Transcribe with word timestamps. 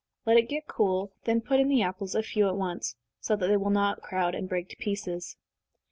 Let 0.25 0.37
it 0.37 0.49
get 0.49 0.65
cool, 0.65 1.11
then 1.25 1.41
put 1.41 1.59
in 1.59 1.67
the 1.69 1.83
apples, 1.83 2.15
a 2.15 2.23
few 2.23 2.47
at 2.47 2.55
once, 2.57 2.95
so 3.19 3.35
that 3.35 3.45
they 3.45 3.57
will 3.57 3.69
not 3.69 4.01
crowd, 4.01 4.33
and 4.33 4.49
break 4.49 4.67
to 4.69 4.75
pieces. 4.77 5.37